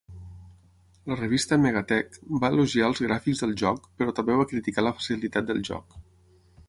[1.11, 5.51] La revista "MegaTech" va elogiar els gràfics del joc, però també va criticar la facilitat
[5.53, 5.99] del joc.